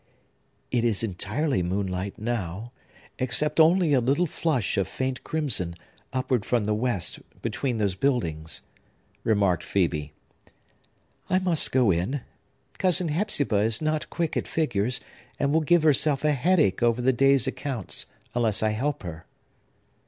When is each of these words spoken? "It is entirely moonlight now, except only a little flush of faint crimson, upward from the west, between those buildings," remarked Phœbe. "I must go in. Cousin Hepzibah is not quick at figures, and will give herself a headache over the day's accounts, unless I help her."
"It 0.71 0.83
is 0.83 1.03
entirely 1.03 1.61
moonlight 1.61 2.17
now, 2.17 2.71
except 3.19 3.59
only 3.59 3.93
a 3.93 4.01
little 4.01 4.25
flush 4.25 4.75
of 4.75 4.87
faint 4.87 5.23
crimson, 5.23 5.75
upward 6.11 6.43
from 6.43 6.63
the 6.63 6.73
west, 6.73 7.19
between 7.43 7.77
those 7.77 7.93
buildings," 7.93 8.61
remarked 9.23 9.63
Phœbe. 9.63 10.09
"I 11.29 11.37
must 11.37 11.71
go 11.71 11.91
in. 11.91 12.21
Cousin 12.79 13.09
Hepzibah 13.09 13.57
is 13.57 13.79
not 13.79 14.09
quick 14.09 14.35
at 14.35 14.47
figures, 14.47 15.01
and 15.37 15.53
will 15.53 15.61
give 15.61 15.83
herself 15.83 16.25
a 16.25 16.31
headache 16.31 16.81
over 16.81 16.99
the 16.99 17.13
day's 17.13 17.45
accounts, 17.45 18.07
unless 18.33 18.63
I 18.63 18.69
help 18.69 19.03
her." 19.03 19.27